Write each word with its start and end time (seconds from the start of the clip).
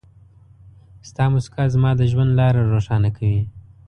ستا 1.09 1.25
مسکا 1.33 1.63
زما 1.73 1.91
د 1.97 2.01
ژوند 2.11 2.31
لاره 2.39 2.61
روښانه 2.73 3.09
کوي. 3.17 3.43